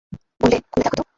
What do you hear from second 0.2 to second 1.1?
বললে, খুলে দেখো তো।